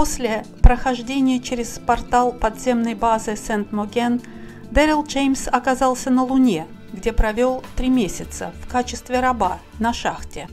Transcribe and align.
После 0.00 0.46
прохождения 0.62 1.40
через 1.40 1.78
портал 1.78 2.32
подземной 2.32 2.94
базы 2.94 3.36
Сент-Моген 3.36 4.22
Дэрил 4.70 5.04
Джеймс 5.04 5.46
оказался 5.46 6.08
на 6.08 6.24
Луне, 6.24 6.66
где 6.94 7.12
провел 7.12 7.62
три 7.76 7.90
месяца 7.90 8.54
в 8.62 8.66
качестве 8.66 9.20
раба 9.20 9.58
на 9.78 9.92
шахте. 9.92 10.48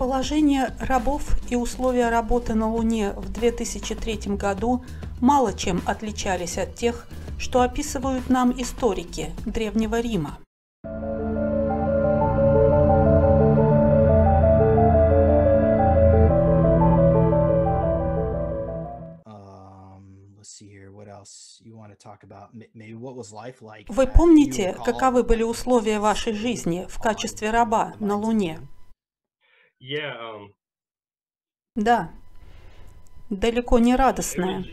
Положение 0.00 0.74
рабов 0.80 1.22
и 1.48 1.54
условия 1.54 2.08
работы 2.08 2.54
на 2.54 2.68
Луне 2.68 3.12
в 3.12 3.30
2003 3.30 4.34
году 4.34 4.84
мало 5.20 5.52
чем 5.52 5.80
отличались 5.86 6.58
от 6.58 6.74
тех, 6.74 7.06
что 7.38 7.62
описывают 7.62 8.28
нам 8.28 8.52
историки 8.60 9.30
Древнего 9.46 10.00
Рима. 10.00 10.38
Вы 23.88 24.06
помните, 24.06 24.76
каковы 24.84 25.22
были 25.22 25.42
условия 25.42 25.98
вашей 25.98 26.32
жизни 26.32 26.86
в 26.88 26.98
качестве 26.98 27.50
раба 27.50 27.94
на 28.00 28.16
Луне? 28.16 28.60
Um, 29.82 30.54
да, 31.76 32.10
далеко 33.28 33.78
не 33.78 33.96
радостная. 33.96 34.64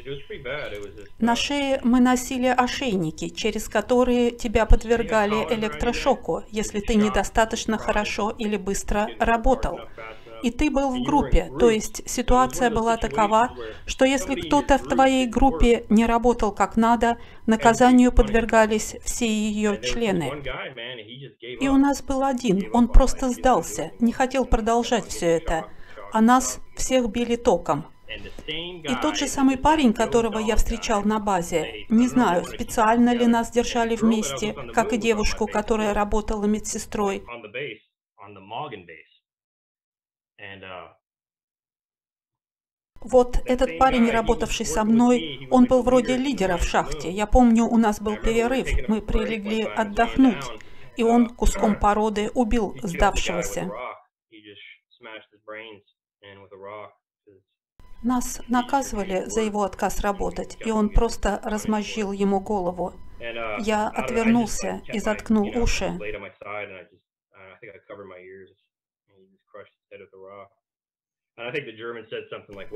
На 1.19 1.35
шее 1.35 1.79
мы 1.83 1.99
носили 1.99 2.47
ошейники, 2.47 3.29
через 3.29 3.67
которые 3.67 4.31
тебя 4.31 4.65
подвергали 4.65 5.35
электрошоку, 5.53 6.43
если 6.49 6.79
ты 6.79 6.95
недостаточно 6.95 7.77
хорошо 7.77 8.29
или 8.29 8.57
быстро 8.57 9.09
работал 9.19 9.79
и 10.43 10.51
ты 10.51 10.69
был 10.69 10.89
в 10.89 11.03
группе, 11.03 11.51
то 11.59 11.69
есть 11.69 12.09
ситуация 12.09 12.69
была 12.69 12.97
такова, 12.97 13.55
что 13.85 14.05
если 14.05 14.35
кто-то 14.35 14.77
в 14.77 14.87
твоей 14.87 15.27
группе 15.27 15.85
не 15.89 16.05
работал 16.05 16.51
как 16.51 16.77
надо, 16.77 17.17
наказанию 17.45 18.11
подвергались 18.11 18.95
все 19.03 19.27
ее 19.27 19.79
члены. 19.81 20.31
И 21.59 21.67
у 21.67 21.77
нас 21.77 22.01
был 22.01 22.23
один, 22.23 22.69
он 22.73 22.87
просто 22.87 23.29
сдался, 23.29 23.91
не 23.99 24.11
хотел 24.11 24.45
продолжать 24.45 25.07
все 25.07 25.27
это, 25.27 25.65
а 26.11 26.21
нас 26.21 26.59
всех 26.75 27.09
били 27.09 27.35
током. 27.35 27.85
И 28.51 28.95
тот 29.01 29.17
же 29.17 29.27
самый 29.27 29.57
парень, 29.57 29.93
которого 29.93 30.39
я 30.39 30.55
встречал 30.55 31.03
на 31.03 31.19
базе, 31.19 31.85
не 31.89 32.07
знаю, 32.07 32.43
специально 32.43 33.13
ли 33.13 33.25
нас 33.25 33.51
держали 33.51 33.95
вместе, 33.95 34.53
как 34.73 34.93
и 34.93 34.97
девушку, 34.97 35.47
которая 35.47 35.93
работала 35.93 36.45
медсестрой. 36.45 37.23
Uh, 40.41 40.89
вот 43.01 43.37
этот 43.45 43.77
парень, 43.77 44.09
работавший 44.09 44.65
со 44.65 44.83
мной, 44.83 45.47
он 45.51 45.65
был 45.65 45.83
вроде 45.83 46.17
лидера 46.17 46.57
в 46.57 46.63
шахте. 46.63 47.11
Я 47.11 47.27
помню, 47.27 47.65
у 47.65 47.77
нас 47.77 48.01
был 48.01 48.15
перерыв, 48.15 48.67
мы 48.87 49.01
прилегли 49.01 49.63
отдохнуть, 49.63 50.43
и 50.97 51.03
он 51.03 51.29
куском 51.29 51.79
породы 51.79 52.31
убил 52.33 52.75
сдавшегося. 52.81 53.69
Нас 58.03 58.41
наказывали 58.47 59.25
за 59.25 59.41
его 59.41 59.63
отказ 59.63 60.01
работать, 60.01 60.57
и 60.65 60.71
он 60.71 60.89
просто 60.89 61.39
размозжил 61.43 62.11
ему 62.11 62.39
голову. 62.39 62.93
Uh, 63.19 63.57
Я 63.59 63.89
отвернулся 63.89 64.81
и 64.91 64.97
заткнул 64.99 65.47
уши. 65.55 65.99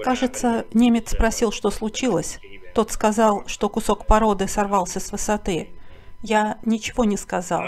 Кажется, 0.03 0.65
немец 0.73 1.11
спросил, 1.11 1.51
что 1.51 1.69
случилось. 1.69 2.39
Тот 2.73 2.91
сказал, 2.91 3.47
что 3.47 3.69
кусок 3.69 4.07
породы 4.07 4.47
сорвался 4.47 4.99
с 4.99 5.11
высоты. 5.11 5.69
Я 6.23 6.59
ничего 6.65 7.03
не 7.03 7.17
сказал. 7.17 7.63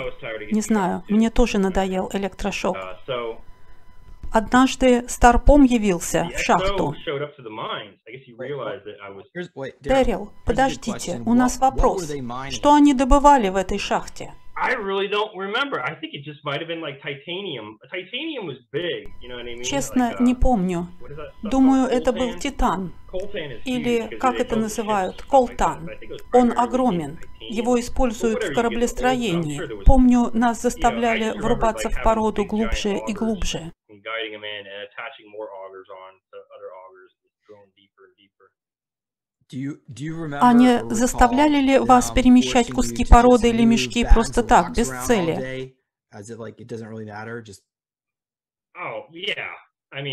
Не 0.52 0.62
знаю, 0.62 1.04
мне 1.10 1.30
тоже 1.30 1.60
надоел 1.60 2.10
электрошок. 2.14 2.76
Uh, 3.08 3.38
Однажды 4.34 5.08
Старпом 5.08 5.64
явился 5.64 6.30
в 6.36 6.40
шахту. 6.40 6.96
Дэрил, 9.82 10.34
подождите, 10.46 11.22
у 11.26 11.34
нас 11.34 11.60
вопрос. 11.60 12.12
Что 12.50 12.74
они 12.74 12.94
добывали 12.94 13.50
в 13.50 13.56
этой 13.56 13.78
шахте? 13.78 14.34
I 14.60 14.74
really 14.74 15.08
don't 15.08 15.36
remember. 15.38 15.80
I 15.80 15.94
think 15.94 16.14
it 16.14 16.24
just 16.24 16.44
might 16.44 16.60
have 16.60 16.68
been 16.68 16.82
like 16.82 17.00
titanium. 17.02 17.78
Titanium 17.92 18.48
was 18.48 18.58
big, 18.72 19.08
you 19.22 19.30
know 19.30 19.36
what 19.36 19.46
I 19.46 19.54
mean? 19.54 19.64
Честно, 19.64 20.10
like, 20.10 20.20
uh, 20.20 20.24
не 20.24 20.34
помню. 20.34 20.88
Думаю, 21.44 21.88
это 21.88 22.12
был 22.12 22.34
титан. 22.40 22.94
Или, 23.66 24.18
как 24.18 24.40
это 24.40 24.56
называют, 24.56 25.22
колтан. 25.22 25.90
Он 26.34 26.58
огромен. 26.58 27.20
Его 27.40 27.80
используют 27.80 28.44
в 28.44 28.54
кораблестроении. 28.54 29.62
Помню, 29.86 30.32
нас 30.34 30.62
заставляли 30.62 31.38
врубаться 31.38 31.90
в 31.90 32.02
породу 32.04 32.44
глубже 32.46 32.98
и 33.08 33.14
глубже. 33.14 33.72
А 39.50 40.54
не 40.54 40.84
заставляли 40.94 41.62
ли 41.62 41.80
вас 41.80 42.12
перемещать 42.12 42.72
куски 42.72 43.06
породы 43.06 43.50
или 43.50 43.64
мешки 43.64 44.06
просто 44.06 44.44
так, 44.44 44.74
без 44.76 44.90
цели? 45.06 45.76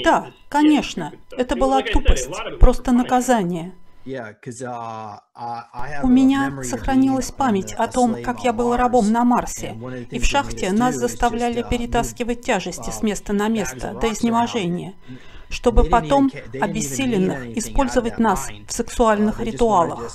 Да, 0.05 0.33
конечно. 0.49 1.12
Это 1.37 1.56
была 1.56 1.83
тупость, 1.83 2.31
просто 2.61 2.93
наказание. 2.93 3.75
Uh, 4.06 5.19
У 6.03 6.09
меня 6.09 6.62
сохранилась 6.62 7.31
память 7.33 7.72
о 7.72 7.89
том, 7.89 8.22
как 8.22 8.45
я 8.45 8.53
был 8.53 8.77
рабом 8.77 9.11
на 9.11 9.25
Марсе, 9.25 9.75
и 10.11 10.19
в 10.19 10.27
шахте 10.27 10.72
нас 10.72 10.95
заставляли 10.97 11.65
uh, 11.65 11.69
перетаскивать 11.69 12.43
тяжести 12.43 12.91
с 12.91 13.03
места 13.03 13.33
на 13.33 13.49
место 13.49 13.95
до 13.99 14.12
изнеможения 14.12 14.93
чтобы 15.54 15.84
потом 15.84 16.31
обессиленных 16.60 17.56
использовать 17.56 18.19
нас 18.19 18.50
в 18.66 18.72
сексуальных 18.72 19.41
ритуалах. 19.41 20.12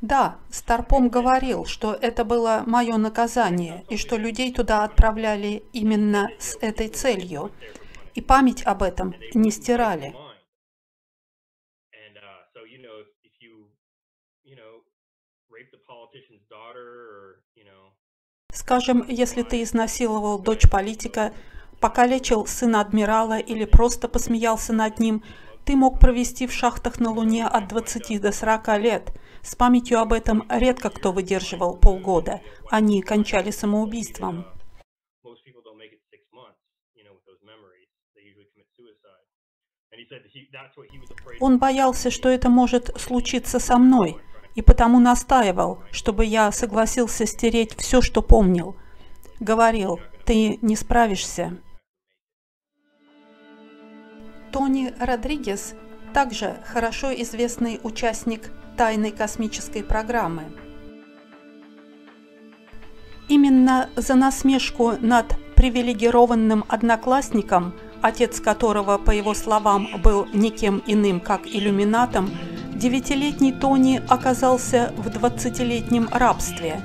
Да, 0.00 0.38
Старпом 0.50 1.08
говорил, 1.08 1.64
что 1.64 1.92
это 1.92 2.24
было 2.24 2.62
мое 2.66 2.96
наказание, 2.96 3.84
и 3.88 3.96
что 3.96 4.16
людей 4.16 4.52
туда 4.52 4.84
отправляли 4.84 5.64
именно 5.72 6.30
с 6.38 6.56
этой 6.60 6.88
целью, 6.88 7.50
и 8.14 8.20
память 8.20 8.62
об 8.62 8.82
этом 8.82 9.14
не 9.34 9.50
стирали. 9.50 10.14
Скажем, 18.52 19.04
если 19.08 19.42
ты 19.42 19.62
изнасиловал 19.62 20.38
дочь 20.38 20.68
политика, 20.70 21.32
покалечил 21.80 22.46
сына 22.46 22.80
адмирала 22.80 23.38
или 23.38 23.64
просто 23.64 24.08
посмеялся 24.08 24.72
над 24.72 24.98
ним, 24.98 25.22
ты 25.64 25.76
мог 25.76 26.00
провести 26.00 26.46
в 26.46 26.52
шахтах 26.52 26.98
на 26.98 27.10
Луне 27.10 27.46
от 27.46 27.68
20 27.68 28.20
до 28.20 28.32
40 28.32 28.78
лет. 28.78 29.12
С 29.42 29.54
памятью 29.54 30.00
об 30.00 30.12
этом 30.12 30.46
редко 30.48 30.90
кто 30.90 31.12
выдерживал 31.12 31.76
полгода. 31.76 32.40
Они 32.70 33.02
кончали 33.02 33.50
самоубийством. 33.50 34.46
Он 41.40 41.58
боялся, 41.58 42.10
что 42.10 42.28
это 42.28 42.48
может 42.48 42.98
случиться 42.98 43.58
со 43.58 43.76
мной, 43.78 44.16
и 44.58 44.60
потому 44.60 44.98
настаивал, 44.98 45.84
чтобы 45.92 46.24
я 46.24 46.50
согласился 46.50 47.26
стереть 47.26 47.76
все, 47.78 48.02
что 48.02 48.22
помнил. 48.22 48.76
Говорил, 49.38 50.00
ты 50.24 50.58
не 50.62 50.74
справишься. 50.74 51.56
Тони 54.50 54.92
Родригес 54.98 55.74
также 56.12 56.56
хорошо 56.66 57.12
известный 57.22 57.78
участник 57.84 58.50
тайной 58.76 59.12
космической 59.12 59.84
программы. 59.84 60.42
Именно 63.28 63.90
за 63.94 64.16
насмешку 64.16 64.94
над 64.98 65.36
привилегированным 65.54 66.64
одноклассником, 66.66 67.74
отец 68.02 68.40
которого, 68.40 68.98
по 68.98 69.12
его 69.12 69.34
словам, 69.34 69.86
был 70.02 70.26
никем 70.32 70.82
иным, 70.84 71.20
как 71.20 71.46
иллюминатом, 71.46 72.28
Девятилетний 72.78 73.52
Тони 73.52 74.00
оказался 74.08 74.94
в 74.96 75.10
двадцатилетнем 75.10 76.08
рабстве. 76.12 76.80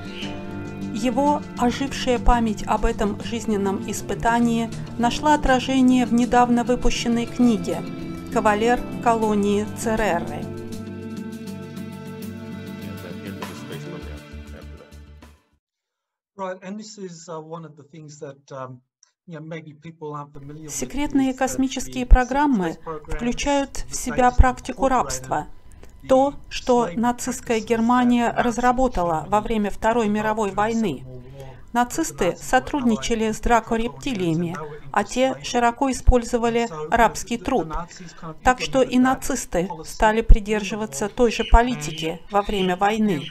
Его 0.92 1.44
ожившая 1.60 2.18
память 2.18 2.64
об 2.66 2.86
этом 2.86 3.22
жизненном 3.24 3.88
испытании 3.90 4.72
нашла 4.98 5.36
отражение 5.36 6.08
в 6.08 6.14
недавно 6.14 6.64
выпущенной 6.64 7.28
книге 7.28 7.78
«Кавалер 8.34 8.80
колонии 9.04 9.68
Цереры». 9.78 10.44
Секретные 20.70 21.34
космические 21.36 22.08
программы 22.08 22.78
включают 23.08 23.86
в 23.88 23.96
себя 23.96 24.32
практику 24.32 24.88
рабства. 24.88 25.48
То, 26.08 26.36
что 26.50 26.90
нацистская 26.94 27.60
Германия 27.60 28.34
разработала 28.36 29.26
во 29.28 29.42
время 29.42 29.70
Второй 29.70 30.08
мировой 30.08 30.52
войны. 30.52 31.06
Нацисты 31.74 32.36
сотрудничали 32.38 33.32
с 33.32 33.40
дракорептилиями, 33.40 34.56
а 34.92 35.04
те 35.04 35.36
широко 35.44 35.90
использовали 35.90 36.68
рабский 36.92 37.38
труд. 37.38 37.74
Так 38.44 38.62
что 38.62 38.84
и 38.84 39.00
нацисты 39.00 39.68
стали 39.84 40.22
придерживаться 40.22 41.10
той 41.10 41.32
же 41.32 41.44
политики 41.46 42.22
во 42.30 42.44
время 42.44 42.78
войны. 42.78 43.24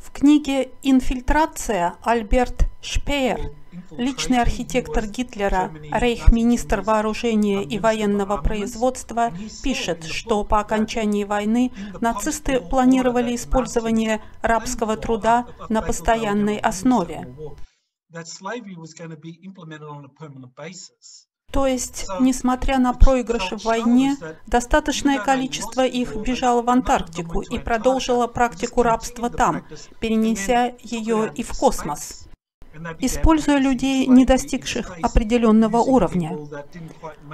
В 0.00 0.12
книге 0.12 0.70
«Инфильтрация» 0.82 1.96
Альберт 2.02 2.66
Шпеер, 2.80 3.52
личный 3.90 4.40
архитектор 4.40 5.06
Гитлера, 5.06 5.70
рейхминистр 5.92 6.80
вооружения 6.80 7.62
и 7.62 7.78
военного 7.78 8.38
производства, 8.38 9.30
пишет, 9.62 10.04
что 10.04 10.44
по 10.44 10.60
окончании 10.60 11.24
войны 11.24 11.70
нацисты 12.00 12.60
планировали 12.60 13.36
использование 13.36 14.22
рабского 14.40 14.96
труда 14.96 15.46
на 15.68 15.82
постоянной 15.82 16.58
основе. 16.58 17.28
То 21.50 21.66
есть, 21.66 22.06
несмотря 22.20 22.78
на 22.78 22.92
проигрыши 22.92 23.56
в 23.56 23.64
войне, 23.64 24.16
достаточное 24.46 25.18
количество 25.18 25.84
их 25.84 26.14
бежало 26.16 26.62
в 26.62 26.70
Антарктику 26.70 27.40
и 27.40 27.58
продолжило 27.58 28.26
практику 28.26 28.82
рабства 28.82 29.30
там, 29.30 29.64
перенеся 29.98 30.72
ее 30.80 31.32
и 31.34 31.42
в 31.42 31.58
космос, 31.58 32.28
используя 33.00 33.58
людей, 33.58 34.06
не 34.06 34.24
достигших 34.24 34.92
определенного 35.02 35.78
уровня. 35.78 36.38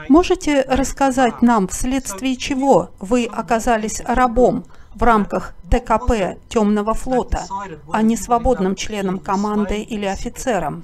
Можете 0.08 0.62
рассказать 0.62 1.42
нам, 1.42 1.69
вследствие 1.69 2.36
чего 2.36 2.90
вы 2.98 3.26
оказались 3.26 4.00
рабом 4.00 4.64
в 4.94 5.02
рамках 5.02 5.52
ТКП 5.70 6.38
Темного 6.48 6.94
флота, 6.94 7.44
а 7.92 8.00
не 8.00 8.16
свободным 8.16 8.74
членом 8.76 9.19
команды 9.19 9.82
или 9.82 10.06
офицером? 10.06 10.82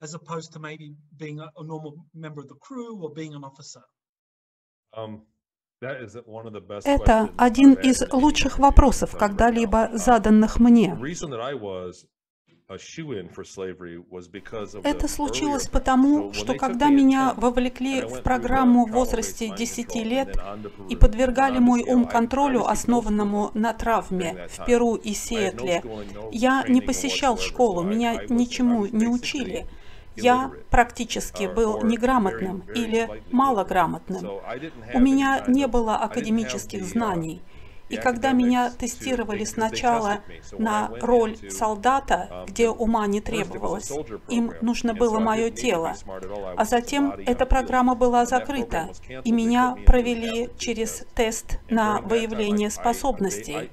As 0.00 0.14
opposed 0.14 0.52
to 0.52 0.58
maybe 0.58 0.94
being 1.16 1.40
a, 1.40 1.50
a 1.56 1.64
normal 1.64 1.94
member 2.14 2.40
of 2.40 2.48
the 2.48 2.58
crew 2.60 3.02
or 3.02 3.10
being 3.14 3.34
an 3.34 3.44
officer? 3.44 3.82
Um, 4.92 5.22
Это 5.80 7.30
один 7.36 7.74
из 7.74 8.02
лучших 8.10 8.58
вопросов, 8.58 9.16
когда-либо 9.16 9.90
заданных 9.92 10.58
мне. 10.58 10.98
Это 14.82 15.08
случилось 15.08 15.68
потому, 15.68 16.32
что 16.34 16.54
когда 16.54 16.88
меня 16.88 17.32
вовлекли 17.36 18.02
в 18.02 18.22
программу 18.22 18.86
в 18.86 18.90
возрасте 18.90 19.54
10 19.56 19.94
лет 20.04 20.36
и 20.90 20.96
подвергали 20.96 21.60
мой 21.60 21.84
ум 21.84 22.06
контролю, 22.06 22.66
основанному 22.66 23.52
на 23.54 23.72
травме 23.72 24.48
в 24.50 24.66
Перу 24.66 24.96
и 24.96 25.14
Сиэтле, 25.14 25.82
я 26.32 26.64
не 26.68 26.82
посещал 26.82 27.38
школу, 27.38 27.84
меня 27.84 28.20
ничему 28.28 28.84
не 28.86 29.06
учили. 29.06 29.66
Я 30.22 30.52
практически 30.70 31.46
был 31.46 31.82
неграмотным 31.82 32.64
или 32.74 33.08
малограмотным. 33.30 34.40
У 34.94 34.98
меня 35.00 35.44
не 35.46 35.66
было 35.66 35.96
академических 35.96 36.84
знаний. 36.84 37.42
И 37.88 37.96
когда 37.96 38.32
меня 38.32 38.70
тестировали 38.70 39.44
сначала 39.44 40.20
на 40.52 40.90
роль 41.00 41.36
солдата, 41.50 42.44
где 42.46 42.68
ума 42.68 43.06
не 43.06 43.20
требовалось, 43.20 43.90
им 44.28 44.52
нужно 44.60 44.94
было 44.94 45.18
мое 45.18 45.50
тело, 45.50 45.94
а 46.56 46.64
затем 46.64 47.12
эта 47.26 47.46
программа 47.46 47.94
была 47.94 48.26
закрыта, 48.26 48.90
и 49.24 49.32
меня 49.32 49.76
провели 49.86 50.50
через 50.58 51.06
тест 51.14 51.60
на 51.70 52.00
выявление 52.02 52.70
способностей. 52.70 53.70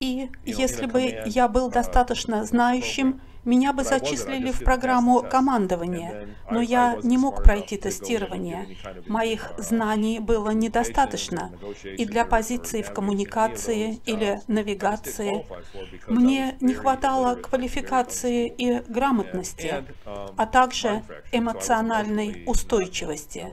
И 0.00 0.30
если 0.44 0.84
бы 0.84 1.22
я 1.24 1.48
был 1.48 1.70
достаточно 1.70 2.44
знающим, 2.44 3.22
меня 3.46 3.72
бы 3.72 3.82
зачислили 3.82 4.50
в 4.50 4.62
программу 4.62 5.22
командования, 5.22 6.28
но 6.50 6.60
я 6.60 6.98
не 7.02 7.16
мог 7.16 7.42
пройти 7.42 7.78
тестирование. 7.78 8.76
Моих 9.06 9.52
знаний 9.56 10.18
было 10.18 10.50
недостаточно 10.50 11.50
и 11.82 12.04
для 12.04 12.26
позиции 12.26 12.82
в 12.82 12.92
коммуникации 12.92 14.00
или 14.04 14.42
навигации. 14.48 15.46
Мне 16.08 16.58
не 16.60 16.74
хватало 16.74 17.36
квалификации 17.36 18.48
и 18.48 18.82
грамотности, 18.86 19.82
а 20.04 20.44
также 20.44 21.04
эмоциональной 21.32 22.44
устойчивости. 22.46 23.46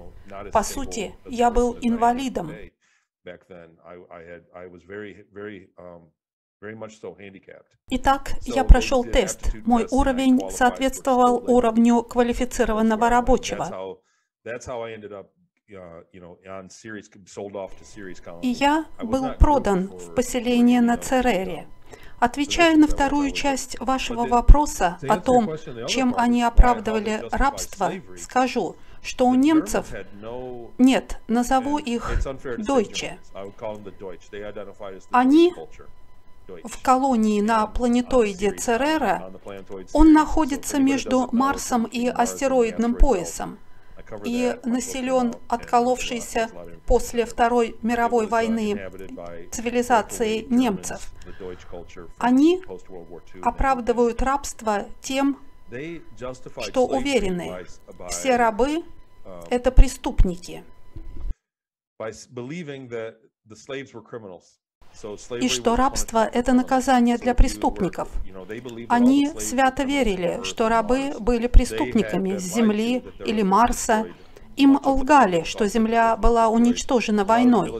По 0.52 0.64
сути, 0.64 1.16
я 1.26 1.52
был 1.52 1.78
инвалидом. 1.80 2.52
Итак, 7.90 8.32
я 8.42 8.64
прошел 8.64 9.04
тест. 9.04 9.54
Мой 9.66 9.88
уровень 9.92 10.50
соответствовал 10.50 11.44
уровню 11.48 12.04
квалифицированного 12.04 13.10
рабочего. 13.10 14.00
И 18.42 18.48
я 18.48 18.86
был 19.02 19.34
продан 19.34 19.88
в 19.88 20.14
поселение 20.14 20.82
на 20.82 20.98
Церере. 20.98 21.68
Отвечая 22.20 22.78
на 22.78 22.88
вторую 22.88 23.32
часть 23.32 23.80
вашего 23.80 24.26
вопроса 24.26 24.98
о 25.10 25.20
том, 25.20 25.58
чем 25.88 26.14
они 26.18 26.44
оправдывали 26.44 27.22
рабство, 27.32 27.92
скажу, 28.18 28.78
что 29.02 29.28
у 29.28 29.36
немцев, 29.36 29.92
нет, 30.78 31.20
назову 31.28 31.78
их 31.78 32.12
дойче, 32.60 33.20
они 35.12 35.54
в 36.48 36.82
колонии 36.82 37.42
на 37.42 37.68
планетоиде 37.68 38.52
Церера, 38.52 39.32
он 39.94 40.14
находится 40.14 40.80
между 40.80 41.30
Марсом 41.32 41.86
и 41.86 42.08
астероидным 42.08 42.96
поясом 42.96 43.60
и 44.26 44.60
населен 44.64 45.34
отколовшейся 45.48 46.50
после 46.86 47.26
Второй 47.26 47.78
мировой 47.82 48.28
войны 48.28 48.90
цивилизацией 49.52 50.46
немцев. 50.50 51.12
Они 52.18 52.64
оправдывают 53.42 54.22
рабство 54.22 54.86
тем, 55.02 55.40
что 56.62 56.86
уверены, 56.86 57.66
все 58.10 58.36
рабы– 58.36 58.84
это 59.50 59.72
преступники 59.72 60.64
и 65.42 65.50
что 65.50 65.76
рабство– 65.76 66.30
это 66.34 66.54
наказание 66.54 67.18
для 67.18 67.34
преступников. 67.34 68.10
Они 68.90 69.30
свято 69.40 69.84
верили, 69.84 70.42
что 70.44 70.70
рабы 70.70 71.14
были 71.20 71.48
преступниками 71.48 72.38
с 72.38 72.44
Земли 72.44 73.04
или 73.26 73.42
Марса. 73.42 74.06
Им 74.56 74.80
лгали, 74.84 75.44
что 75.46 75.68
Земля 75.68 76.16
была 76.16 76.48
уничтожена 76.48 77.26
войной. 77.26 77.74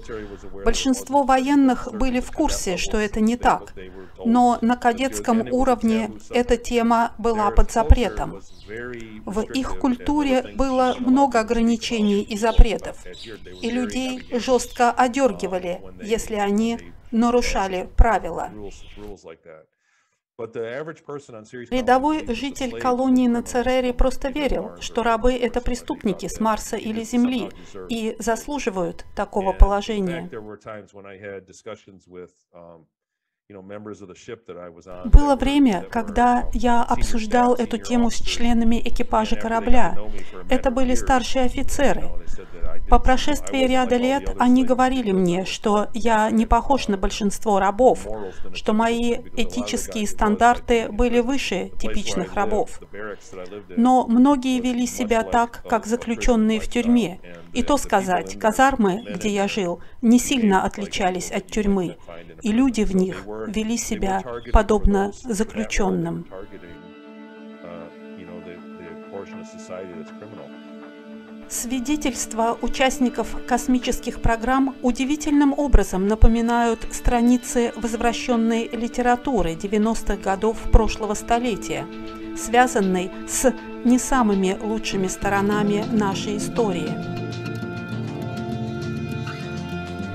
Большинство 0.66 1.22
военных 1.22 1.88
были 1.94 2.20
в 2.20 2.32
курсе, 2.32 2.78
что 2.78 2.98
это 2.98 3.22
не 3.22 3.38
так. 3.38 3.74
Но 4.26 4.58
на 4.62 4.76
кадетском 4.76 5.48
уровне 5.52 6.12
эта 6.32 6.58
тема 6.58 7.12
была 7.20 7.52
под 7.52 7.72
запретом. 7.72 8.42
В 9.26 9.42
их 9.42 9.78
культуре 9.78 10.54
было 10.56 10.96
много 11.00 11.40
ограничений 11.40 12.22
и 12.24 12.38
запретов, 12.38 12.98
и 13.62 13.70
людей 13.70 14.26
жестко 14.32 14.90
одергивали, 14.92 15.80
если 16.02 16.36
они 16.36 16.80
нарушали 17.14 17.90
правила. 17.96 18.52
Рядовой 21.70 22.34
житель 22.34 22.80
колонии 22.80 23.28
на 23.28 23.44
Церере 23.44 23.94
просто 23.94 24.30
верил, 24.30 24.76
что 24.82 25.04
рабы— 25.04 25.34
это 25.36 25.62
преступники 25.62 26.28
с 26.28 26.40
Марса 26.40 26.76
или 26.76 27.04
Земли 27.04 27.52
и 27.88 28.16
заслуживают 28.18 29.06
такого 29.16 29.54
положения. 29.54 30.28
Было 35.06 35.36
время, 35.36 35.84
когда 35.92 36.50
я 36.54 36.84
обсуждал 36.84 37.54
эту 37.54 37.78
тему 37.78 38.10
с 38.10 38.16
членами 38.16 38.82
экипажа 38.84 39.36
корабля. 39.36 39.96
Это 40.50 40.72
были 40.72 40.96
старшие 40.96 41.46
офицеры. 41.46 42.10
По 42.90 43.00
прошествии 43.00 43.66
ряда 43.66 43.96
лет 43.98 44.36
они 44.38 44.66
говорили 44.66 45.12
мне, 45.12 45.46
что 45.46 45.88
я 45.94 46.30
не 46.30 46.46
похож 46.46 46.88
на 46.88 46.98
большинство 46.98 47.60
рабов, 47.60 48.08
что 48.54 48.74
мои 48.74 49.18
этические 49.36 50.08
стандарты 50.08 50.90
были 50.90 51.20
выше 51.20 51.72
типичных 51.80 52.36
рабов. 52.36 52.80
Но 53.70 54.06
многие 54.08 54.60
вели 54.60 54.86
себя 54.86 55.24
так, 55.24 55.64
как 55.68 55.86
заключенные 55.86 56.60
в 56.60 56.68
тюрьме. 56.68 57.20
И 57.54 57.64
то 57.64 57.78
сказать, 57.78 58.38
казармы, 58.40 59.04
где 59.16 59.30
я 59.30 59.48
жил, 59.48 59.82
не 60.02 60.20
сильно 60.20 60.64
отличались 60.64 61.32
от 61.32 61.48
тюрьмы, 61.48 61.98
и 62.42 62.52
люди 62.52 62.84
в 62.84 62.96
них 62.96 63.24
вели 63.48 63.78
себя 63.78 64.24
подобно 64.52 65.12
заключенным. 65.24 66.26
Свидетельства 71.54 72.58
участников 72.64 73.38
космических 73.48 74.24
программ 74.24 74.76
удивительным 74.82 75.54
образом 75.56 76.08
напоминают 76.08 76.88
страницы 76.92 77.74
возвращенной 77.76 78.70
литературы 78.70 79.54
90-х 79.54 80.16
годов 80.16 80.58
прошлого 80.72 81.14
столетия, 81.14 81.86
связанной 82.36 83.12
с 83.28 83.54
не 83.86 84.00
самыми 84.00 84.58
лучшими 84.64 85.06
сторонами 85.06 85.86
нашей 85.92 86.38
истории. 86.38 86.90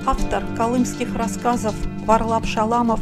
Автор 0.05 0.43
колымских 0.57 1.15
рассказов 1.15 1.73
Варлап 2.05 2.45
Шаламов 2.45 2.99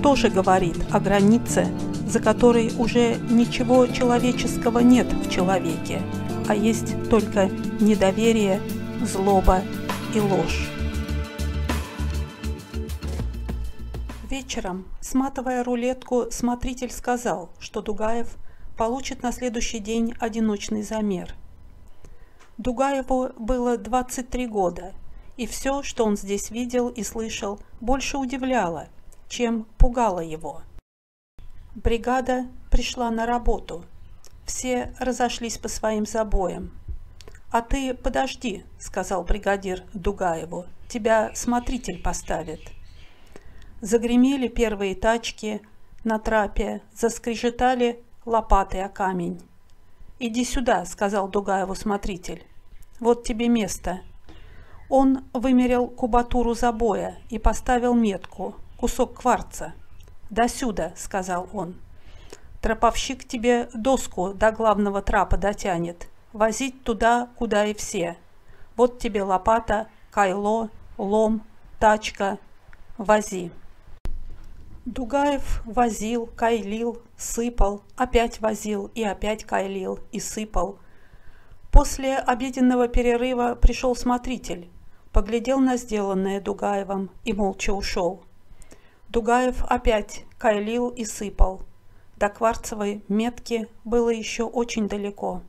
тоже 0.00 0.30
говорит 0.30 0.76
о 0.92 1.00
границе, 1.00 1.66
за 2.06 2.20
которой 2.20 2.72
уже 2.78 3.16
ничего 3.30 3.88
человеческого 3.88 4.78
нет 4.78 5.12
в 5.12 5.28
человеке– 5.28 6.00
а 6.50 6.54
есть 6.56 6.96
только 7.08 7.46
недоверие, 7.80 8.60
злоба 9.04 9.62
и 10.12 10.18
ложь. 10.18 10.68
Вечером, 14.28 14.84
сматывая 15.00 15.62
рулетку, 15.62 16.26
смотритель 16.32 16.90
сказал, 16.90 17.50
что 17.60 17.82
Дугаев 17.82 18.36
получит 18.76 19.22
на 19.22 19.30
следующий 19.30 19.78
день 19.78 20.12
одиночный 20.18 20.82
замер. 20.82 21.36
Дугаеву 22.58 23.28
было 23.38 23.78
23 23.78 24.48
года, 24.48 24.92
и 25.36 25.46
все, 25.46 25.84
что 25.84 26.04
он 26.04 26.16
здесь 26.16 26.50
видел 26.50 26.88
и 26.88 27.04
слышал, 27.04 27.60
больше 27.80 28.18
удивляло, 28.18 28.88
чем 29.28 29.68
пугало 29.78 30.18
его. 30.18 30.62
Бригада 31.76 32.48
пришла 32.72 33.08
на 33.12 33.24
работу– 33.24 33.84
все 34.50 34.92
разошлись 34.98 35.58
по 35.58 35.68
своим 35.68 36.04
забоям. 36.04 36.72
«А 37.52 37.62
ты 37.62 37.94
подожди»,— 37.94 38.64
сказал 38.78 39.22
бригадир 39.22 39.84
Дугаеву,— 39.94 40.66
«тебя 40.88 41.30
смотритель 41.34 42.02
поставит». 42.02 42.60
Загремели 43.80 44.48
первые 44.48 44.96
тачки 44.96 45.62
на 46.02 46.18
трапе, 46.18 46.82
заскрежетали 46.92 48.02
лопаты 48.26 48.80
о 48.80 48.88
камень. 48.88 49.40
«Иди 50.18 50.44
сюда»,— 50.44 50.84
сказал 50.86 51.28
Дугаеву 51.28 51.76
смотритель. 51.76 52.44
«Вот 52.98 53.22
тебе 53.22 53.48
место». 53.48 54.00
Он 54.88 55.24
вымерил 55.32 55.86
кубатуру 55.86 56.54
забоя 56.54 57.16
и 57.28 57.38
поставил 57.38 57.94
метку, 57.94 58.56
кусок 58.76 59.20
кварца. 59.20 59.74
«До 60.28 60.48
сюда»,— 60.48 60.92
сказал 60.96 61.48
он. 61.52 61.76
Троповщик 62.60 63.26
тебе 63.26 63.68
доску 63.72 64.34
до 64.34 64.52
главного 64.52 65.00
трапа 65.00 65.36
дотянет. 65.36 66.08
Возить 66.32 66.84
туда, 66.84 67.30
куда 67.36 67.66
и 67.66 67.74
все. 67.74 68.16
Вот 68.76 68.98
тебе 68.98 69.22
лопата, 69.22 69.88
кайло, 70.10 70.68
лом, 70.98 71.42
тачка. 71.78 72.38
Вози. 72.98 73.50
Дугаев 74.84 75.62
возил, 75.64 76.26
кайлил, 76.26 77.02
сыпал, 77.16 77.82
опять 77.96 78.40
возил 78.40 78.90
и 78.94 79.02
опять 79.02 79.44
кайлил 79.44 80.00
и 80.12 80.20
сыпал. 80.20 80.78
После 81.70 82.18
обеденного 82.18 82.88
перерыва 82.88 83.54
пришел 83.54 83.96
смотритель, 83.96 84.68
поглядел 85.12 85.60
на 85.60 85.76
сделанное 85.76 86.40
Дугаевым 86.40 87.10
и 87.24 87.32
молча 87.32 87.72
ушел. 87.72 88.22
Дугаев 89.08 89.64
опять 89.64 90.24
кайлил 90.38 90.88
и 90.88 91.04
сыпал. 91.04 91.62
До 92.20 92.28
кварцевой 92.28 93.02
метки 93.08 93.66
было 93.82 94.10
еще 94.10 94.44
очень 94.44 94.88
далеко. 94.88 95.40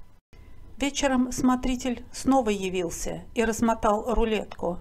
Вечером 0.78 1.34
смотритель 1.34 2.06
снова 2.14 2.50
явился 2.50 3.24
и 3.36 3.44
размотал 3.44 4.14
рулетку. 4.14 4.80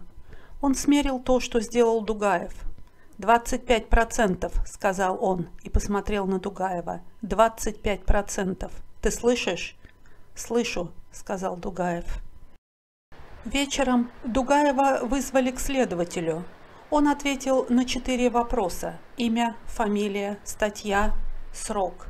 Он 0.61 0.77
смерил 0.77 1.19
то, 1.19 1.41
что 1.41 1.61
сделал 1.61 2.01
Дугаев. 2.03 2.55
«Двадцать 3.19 3.67
пять 3.67 3.89
процентов»,— 3.89 4.53
сказал 4.67 5.19
он 5.21 5.49
и 5.65 5.69
посмотрел 5.69 6.27
на 6.27 6.39
Дугаева. 6.39 7.01
«Двадцать 7.23 7.83
пять 7.83 8.05
процентов. 8.05 8.71
Ты 9.03 9.11
слышишь?» 9.11 9.77
«Слышу»,— 10.37 10.93
сказал 11.11 11.57
Дугаев. 11.57 12.23
Вечером 13.45 14.13
Дугаева 14.23 15.01
вызвали 15.03 15.51
к 15.51 15.59
следователю. 15.59 16.45
Он 16.89 17.09
ответил 17.09 17.67
на 17.69 17.85
четыре 17.85 18.31
вопроса. 18.31 19.01
Имя, 19.17 19.57
фамилия, 19.67 20.39
статья, 20.45 21.15
срок. 21.53 22.07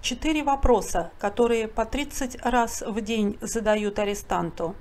Четыре 0.00 0.42
вопроса, 0.42 1.10
которые 1.18 1.68
по 1.68 1.84
30 1.84 2.44
раз 2.44 2.82
в 2.86 3.00
день 3.00 3.36
задают 3.40 3.98
арестанту. 3.98 4.74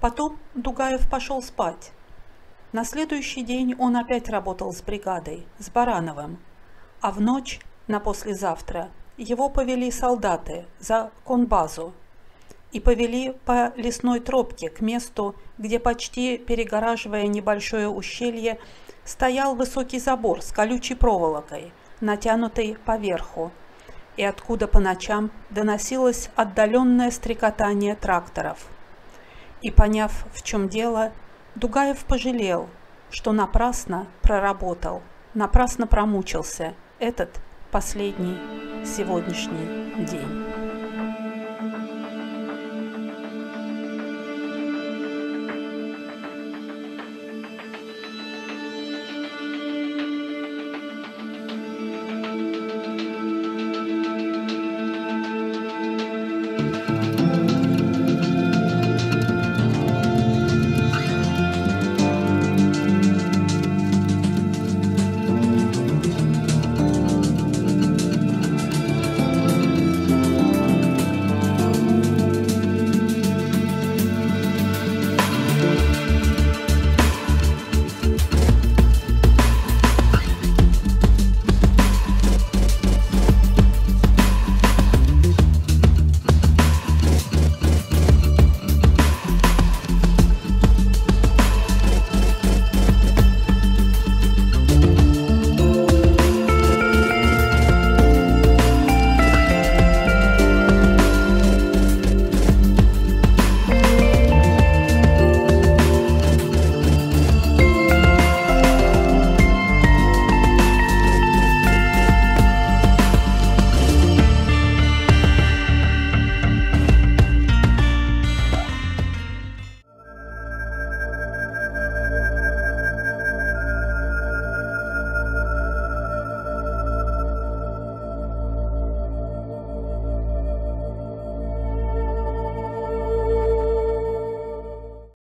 Потом 0.00 0.38
Дугаев 0.54 1.08
пошел 1.10 1.42
спать. 1.42 1.92
На 2.72 2.84
следующий 2.84 3.42
день 3.42 3.74
он 3.78 3.96
опять 3.96 4.28
работал 4.28 4.72
с 4.72 4.82
бригадой, 4.82 5.46
с 5.58 5.70
Барановым. 5.70 6.38
А 7.00 7.12
в 7.12 7.20
ночь, 7.20 7.60
на 7.88 8.00
послезавтра, 8.00 8.90
его 9.16 9.48
повели 9.48 9.90
солдаты 9.90 10.66
за 10.78 11.10
конбазу 11.24 11.92
и 12.72 12.80
повели 12.80 13.32
по 13.44 13.72
лесной 13.76 14.20
тропке 14.20 14.68
к 14.70 14.80
месту, 14.80 15.36
где 15.58 15.78
почти 15.78 16.38
перегораживая 16.38 17.26
небольшое 17.26 17.88
ущелье, 17.88 18.58
стоял 19.04 19.54
высокий 19.54 20.00
забор 20.00 20.42
с 20.42 20.52
колючей 20.52 20.94
проволокой– 20.94 21.72
натянутой 22.00 22.76
поверху, 22.84 23.52
и 24.16 24.22
откуда 24.22 24.66
по 24.66 24.80
ночам 24.80 25.30
доносилось 25.50 26.30
отдаленное 26.36 27.10
стрекотание 27.10 27.94
тракторов. 27.94 28.66
И 29.62 29.70
поняв, 29.70 30.26
в 30.32 30.42
чем 30.42 30.68
дело, 30.68 31.12
Дугаев 31.54 32.04
пожалел, 32.04 32.68
что 33.10 33.32
напрасно 33.32 34.06
проработал, 34.22 35.02
напрасно 35.34 35.86
промучился 35.86 36.74
этот 36.98 37.40
последний 37.70 38.38
сегодняшний 38.84 40.04
день. 40.04 40.45